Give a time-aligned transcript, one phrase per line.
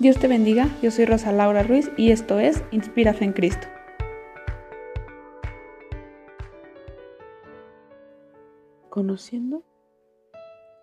[0.00, 3.66] Dios te bendiga, yo soy Rosa Laura Ruiz y esto es Inspira Fe en Cristo.
[8.88, 9.62] Conociendo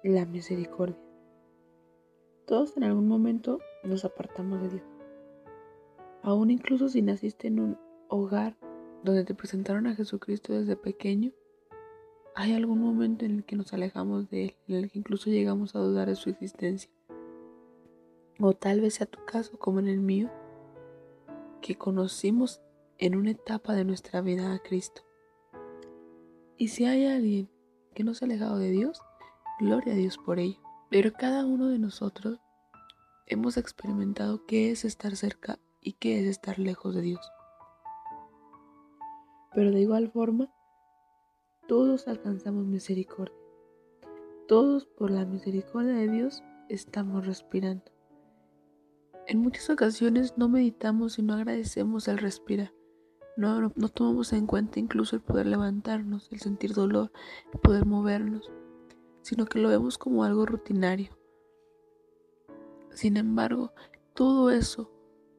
[0.04, 1.02] la misericordia.
[2.46, 4.88] Todos en algún momento nos apartamos de Dios.
[6.22, 7.78] Aún incluso si naciste en un
[8.10, 8.56] hogar
[9.04, 11.32] donde te presentaron a Jesucristo desde pequeño,
[12.36, 15.76] hay algún momento en el que nos alejamos de Él, en el que incluso llegamos
[15.76, 16.92] a dudar de su existencia.
[18.40, 20.30] O tal vez sea tu caso como en el mío,
[21.62, 22.62] que conocimos
[23.00, 25.02] en una etapa de nuestra vida a Cristo.
[26.58, 27.50] Y si hay alguien
[27.94, 29.02] que no se ha alejado de Dios,
[29.60, 30.60] gloria a Dios por ello.
[30.90, 32.40] Pero cada uno de nosotros
[33.26, 37.32] hemos experimentado qué es estar cerca y qué es estar lejos de Dios.
[39.54, 40.54] Pero de igual forma,
[41.68, 43.36] todos alcanzamos misericordia.
[44.48, 47.97] Todos por la misericordia de Dios estamos respirando.
[49.28, 52.74] En muchas ocasiones no meditamos y no agradecemos el respirar.
[53.36, 57.12] No, no, tomamos en cuenta incluso el poder levantarnos, el sentir dolor,
[57.54, 58.50] el poder movernos,
[59.24, 61.12] sino que lo vemos como algo rutinario.
[62.90, 63.74] Sin embargo,
[64.14, 64.90] todo eso,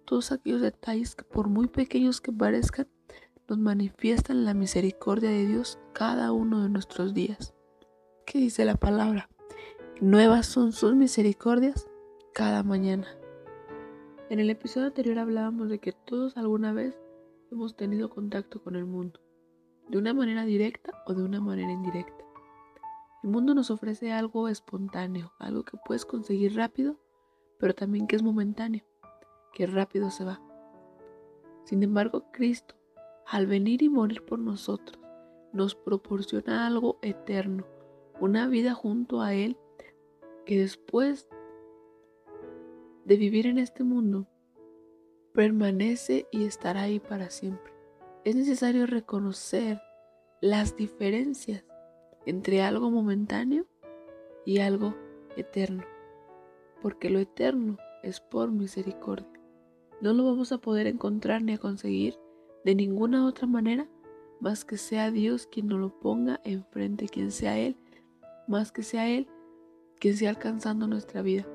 [0.05, 2.89] todos aquellos detalles que por muy pequeños que parezcan,
[3.49, 7.55] nos manifiestan la misericordia de Dios cada uno de nuestros días.
[8.27, 9.31] ¿Qué dice la palabra?
[10.03, 11.89] Nuevas son sus misericordias
[12.35, 13.18] cada mañana.
[14.31, 16.99] En el episodio anterior hablábamos de que todos alguna vez
[17.51, 19.21] hemos tenido contacto con el mundo,
[19.89, 22.25] de una manera directa o de una manera indirecta.
[23.23, 26.97] El mundo nos ofrece algo espontáneo, algo que puedes conseguir rápido,
[27.59, 28.85] pero también que es momentáneo,
[29.55, 30.41] que rápido se va.
[31.65, 32.79] Sin embargo, Cristo
[33.29, 34.99] al venir y morir por nosotros,
[35.53, 37.67] nos proporciona algo eterno,
[38.21, 39.59] una vida junto a Él
[40.47, 41.29] que después
[43.09, 44.27] de vivir en este mundo,
[45.33, 47.73] permanece y estará ahí para siempre.
[48.25, 49.81] Es necesario reconocer
[50.43, 51.65] las diferencias
[52.27, 53.65] entre algo momentáneo
[54.45, 54.95] y algo
[55.39, 55.85] eterno,
[56.83, 59.41] porque lo eterno es por misericordia.
[60.03, 62.19] No lo vamos a poder encontrar ni a conseguir
[62.67, 63.89] de ninguna otra manera
[64.39, 67.79] más que sea Dios quien nos lo ponga enfrente, quien sea Él,
[68.47, 69.29] más que sea Él
[69.99, 71.47] quien sea alcanzando nuestra vida.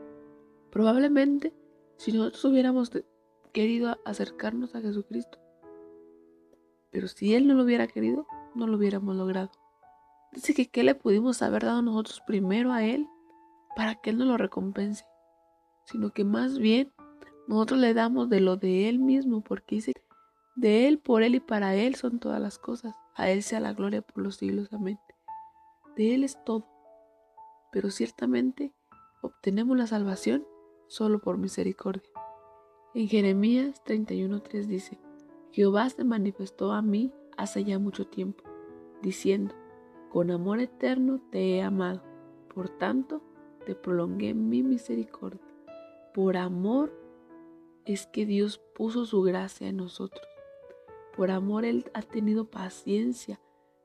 [0.74, 1.54] Probablemente
[1.98, 2.90] si nosotros hubiéramos
[3.52, 5.38] querido acercarnos a Jesucristo,
[6.90, 8.26] pero si Él no lo hubiera querido,
[8.56, 9.52] no lo hubiéramos logrado.
[10.32, 13.08] Dice que qué le pudimos haber dado nosotros primero a Él
[13.76, 15.06] para que Él nos lo recompense,
[15.86, 16.92] sino que más bien
[17.48, 19.94] nosotros le damos de lo de Él mismo, porque dice
[20.56, 22.96] de Él, por Él y para Él son todas las cosas.
[23.16, 24.74] A Él sea la gloria por los siglos.
[24.74, 24.98] Amén.
[25.96, 26.66] De Él es todo.
[27.72, 28.74] Pero ciertamente
[29.22, 30.48] obtenemos la salvación
[30.94, 32.08] solo por misericordia.
[32.94, 35.00] En Jeremías 31.3 dice,
[35.52, 38.44] Jehová se manifestó a mí hace ya mucho tiempo,
[39.02, 39.56] diciendo,
[40.12, 42.04] con amor eterno te he amado,
[42.54, 43.24] por tanto
[43.66, 45.42] te prolongué mi misericordia.
[46.14, 46.94] Por amor
[47.86, 50.28] es que Dios puso su gracia en nosotros.
[51.18, 53.40] Por amor Él ha tenido paciencia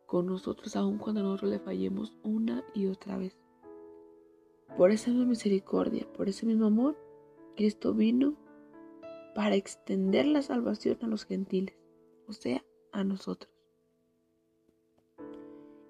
[0.05, 3.48] con nosotros aun cuando nosotros le fallemos una y otra vez.
[4.79, 6.97] Por esa misma misericordia, por ese mismo amor,
[7.57, 8.37] Cristo vino
[9.35, 11.75] para extender la salvación a los gentiles,
[12.29, 13.53] o sea, a nosotros.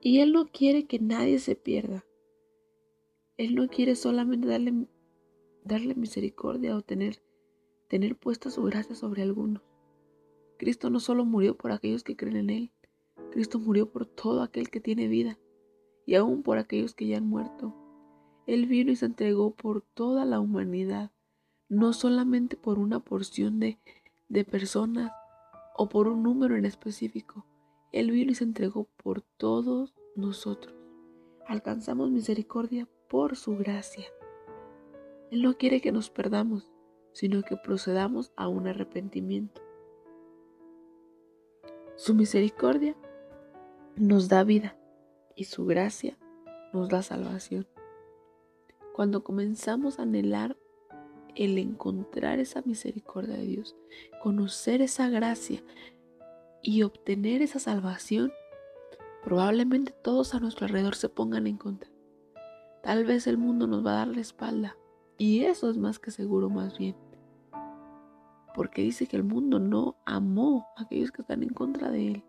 [0.00, 2.06] Y Él no quiere que nadie se pierda.
[3.36, 4.86] Él no quiere solamente darle,
[5.64, 7.20] darle misericordia o tener,
[7.88, 9.62] tener puesta su gracia sobre algunos.
[10.56, 12.72] Cristo no solo murió por aquellos que creen en Él,
[13.32, 15.38] Cristo murió por todo aquel que tiene vida
[16.06, 17.74] y aún por aquellos que ya han muerto.
[18.48, 21.10] Él vino y se entregó por toda la humanidad,
[21.68, 23.78] no solamente por una porción de,
[24.30, 25.12] de personas
[25.76, 27.44] o por un número en específico.
[27.92, 30.74] Él vino y se entregó por todos nosotros.
[31.46, 34.06] Alcanzamos misericordia por su gracia.
[35.30, 36.72] Él no quiere que nos perdamos,
[37.12, 39.60] sino que procedamos a un arrepentimiento.
[41.96, 42.96] Su misericordia
[43.96, 44.78] nos da vida
[45.36, 46.16] y su gracia
[46.72, 47.66] nos da salvación.
[48.98, 50.56] Cuando comenzamos a anhelar
[51.36, 53.76] el encontrar esa misericordia de Dios,
[54.20, 55.62] conocer esa gracia
[56.64, 58.32] y obtener esa salvación,
[59.22, 61.88] probablemente todos a nuestro alrededor se pongan en contra.
[62.82, 64.76] Tal vez el mundo nos va a dar la espalda
[65.16, 66.96] y eso es más que seguro más bien
[68.52, 72.24] porque dice que el mundo no amó a aquellos que están en contra de él.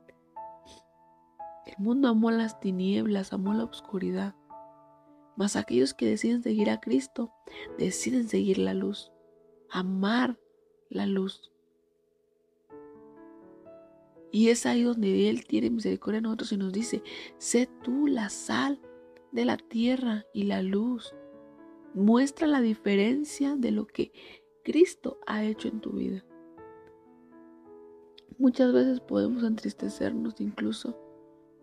[1.65, 4.35] El mundo amó las tinieblas, amó la oscuridad,
[5.39, 7.31] mas aquellos que deciden seguir a Cristo
[7.77, 9.09] deciden seguir la luz.
[9.69, 10.37] amar
[10.89, 11.49] la luz.
[14.31, 17.03] Y es ahí donde Él tiene misericordia de nosotros y nos dice,
[17.37, 18.81] sé tú la sal
[19.31, 21.15] de la tierra y la luz.
[21.93, 24.11] Muestra la diferencia de lo que
[24.65, 26.25] Cristo ha hecho en tu vida.
[28.37, 30.99] Muchas veces podemos entristecernos incluso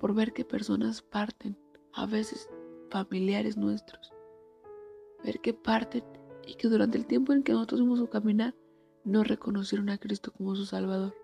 [0.01, 1.59] por ver que personas parten,
[1.93, 2.49] a veces
[3.05, 4.13] familiares nuestros,
[5.25, 6.05] ver que parten
[6.47, 8.55] y que durante el tiempo en que nosotros fuimos a caminar
[9.05, 11.15] no reconocieron a Cristo como su Salvador.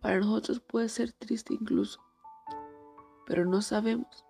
[0.00, 2.00] Para nosotros puede ser triste incluso,
[3.26, 4.24] pero no sabemos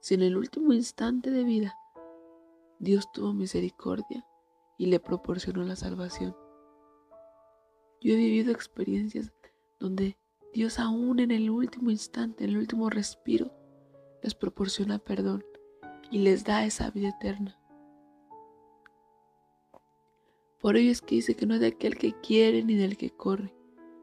[0.00, 1.76] si en el último instante de vida
[2.80, 4.26] Dios tuvo misericordia
[4.76, 6.36] y le proporcionó la salvación.
[8.00, 9.32] Yo he vivido experiencias
[9.78, 10.18] donde
[10.52, 13.52] Dios aún en el último instante, en el último respiro,
[14.22, 15.44] les proporciona perdón
[16.10, 17.58] y les da esa vida eterna.
[20.60, 23.10] Por ello es que dice que no es de aquel que quiere ni del que
[23.10, 23.52] corre,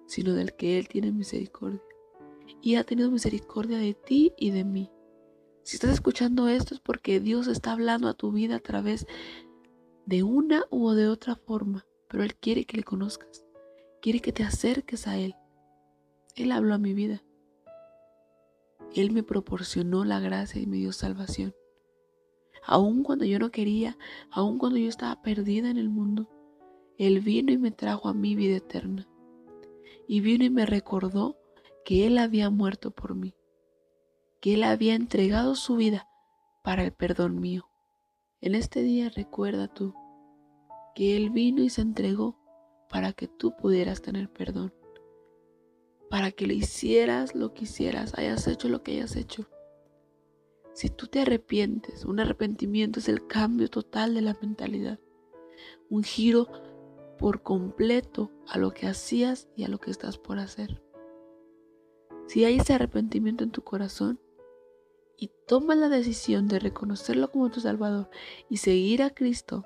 [0.07, 1.81] sino del que Él tiene misericordia.
[2.61, 4.91] Y ha tenido misericordia de ti y de mí.
[5.63, 9.07] Si estás escuchando esto es porque Dios está hablando a tu vida a través
[10.05, 13.45] de una u de otra forma, pero Él quiere que le conozcas,
[14.01, 15.35] quiere que te acerques a Él.
[16.35, 17.23] Él habló a mi vida.
[18.95, 21.53] Él me proporcionó la gracia y me dio salvación.
[22.65, 23.97] Aun cuando yo no quería,
[24.31, 26.29] aun cuando yo estaba perdida en el mundo,
[26.97, 29.07] Él vino y me trajo a mi vida eterna
[30.07, 31.37] y vino y me recordó
[31.85, 33.35] que Él había muerto por mí,
[34.41, 36.07] que Él había entregado su vida
[36.63, 37.69] para el perdón mío.
[38.41, 39.93] En este día recuerda tú
[40.95, 42.39] que Él vino y se entregó
[42.89, 44.73] para que tú pudieras tener perdón,
[46.09, 49.47] para que le hicieras lo que hicieras, hayas hecho lo que hayas hecho.
[50.73, 54.99] Si tú te arrepientes, un arrepentimiento es el cambio total de la mentalidad,
[55.89, 56.47] un giro
[57.17, 60.81] por completo a lo que hacías y a lo que estás por hacer.
[62.27, 64.19] Si hay ese arrepentimiento en tu corazón
[65.17, 68.09] y tomas la decisión de reconocerlo como tu Salvador
[68.49, 69.65] y seguir a Cristo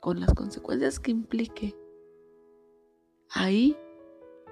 [0.00, 1.74] con las consecuencias que implique,
[3.30, 3.76] ahí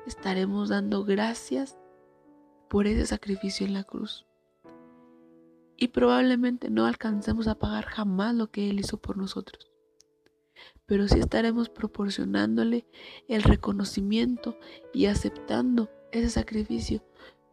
[0.06, 1.78] estaremos dando gracias
[2.68, 4.26] por ese sacrificio en la cruz.
[5.76, 9.72] Y probablemente no alcancemos a pagar jamás lo que Él hizo por nosotros
[10.92, 12.86] pero sí estaremos proporcionándole
[13.26, 14.58] el reconocimiento
[14.92, 17.02] y aceptando ese sacrificio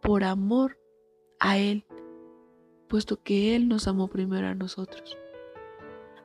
[0.01, 0.77] por amor
[1.39, 1.85] a Él,
[2.89, 5.17] puesto que Él nos amó primero a nosotros.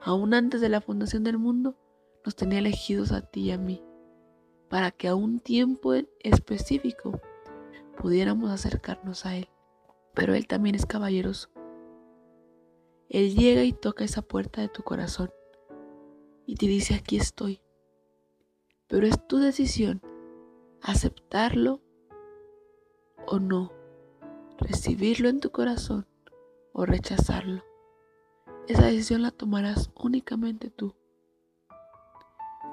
[0.03, 1.77] Aún antes de la fundación del mundo,
[2.25, 3.81] nos tenía elegidos a ti y a mí,
[4.69, 7.21] para que a un tiempo específico
[7.97, 9.49] pudiéramos acercarnos a Él.
[10.15, 11.49] Pero Él también es caballeroso.
[13.09, 15.31] Él llega y toca esa puerta de tu corazón
[16.47, 17.61] y te dice aquí estoy.
[18.89, 20.03] Pero es tu decisión
[20.83, 21.81] aceptarlo
[23.27, 23.73] o no,
[24.59, 26.07] recibirlo en tu corazón
[26.73, 27.63] o rechazarlo.
[28.69, 30.95] Esa decisión la tomarás únicamente tú.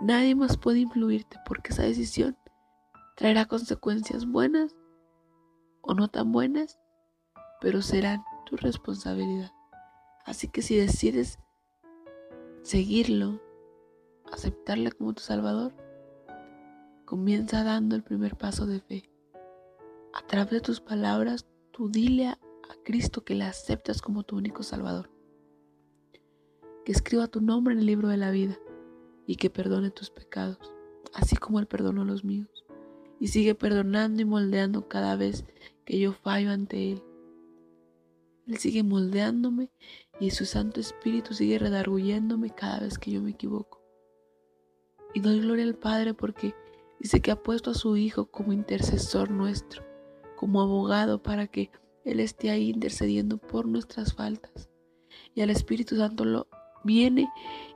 [0.02, 2.36] Nadie más puede influirte porque esa decisión
[3.16, 4.76] traerá consecuencias buenas
[5.82, 6.80] o no tan buenas,
[7.60, 9.52] pero serán tu responsabilidad.
[10.26, 11.38] Así que si decides
[12.64, 13.40] seguirlo,
[14.32, 15.72] aceptarle como tu Salvador,
[17.06, 19.08] comienza dando el primer paso de fe.
[20.16, 22.40] A través de tus palabras, tú dile a,
[22.84, 25.12] Cristo que le aceptas como tu único Salvador.
[26.86, 28.58] Que escriba tu nombre en el libro de la vida
[29.32, 30.58] y que perdone tus pecados,
[31.14, 32.66] así como Él perdonó los míos.
[33.18, 35.46] Y sigue perdonando y moldeando cada vez
[35.86, 37.04] que yo fallo ante Él.
[38.46, 39.72] Él sigue moldeándome
[40.20, 43.82] y su Santo Espíritu sigue redarguyéndome cada vez que yo me equivoco.
[45.14, 46.54] Y doy gloria al Padre porque
[47.00, 49.82] dice que ha puesto a su Hijo como intercesor nuestro,
[50.36, 51.72] como abogado para que
[52.04, 54.68] Él esté ahí intercediendo por nuestras faltas.
[55.34, 56.48] Y al Espíritu Santo lo
[56.84, 57.30] viene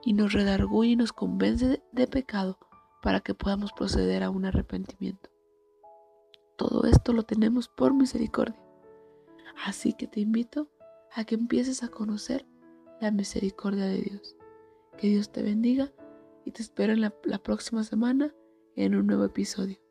[0.04, 2.58] y nos redarguye y nos convence de pecado
[3.02, 5.30] para que podamos proceder a un arrepentimiento.
[6.58, 8.60] Todo esto lo tenemos por misericordia.
[9.66, 10.70] Así que te invito
[11.14, 12.46] a que empieces a conocer
[13.02, 14.36] la misericordia de Dios.
[14.98, 15.92] Que Dios te bendiga
[16.46, 17.12] y te espero en la,
[17.44, 18.34] próxima semana
[18.76, 19.85] en un nuevo episodio.